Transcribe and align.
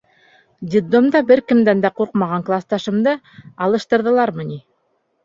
Детдомда 0.75 1.19
бер 1.31 1.41
кемдән 1.51 1.83
дә 1.83 1.91
ҡурҡмаған 1.99 2.45
класташымды 2.47 3.13
алыштырҙылармы 3.67 4.49
ни? 4.49 4.59